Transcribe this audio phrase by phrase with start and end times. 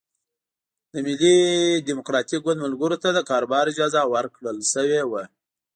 [0.91, 1.35] د ملي
[1.87, 5.23] ډیموکراتیک ګوند ملګرو ته د کاروبار اجازه ورکړل شوې وه.